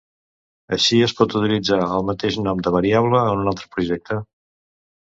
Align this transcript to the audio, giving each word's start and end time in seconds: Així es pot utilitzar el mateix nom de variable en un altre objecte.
Així 0.77 1.01
es 1.09 1.13
pot 1.19 1.35
utilitzar 1.41 1.79
el 1.99 2.09
mateix 2.09 2.41
nom 2.49 2.65
de 2.69 2.75
variable 2.79 3.23
en 3.35 3.45
un 3.45 3.55
altre 3.55 3.73
objecte. 3.73 4.21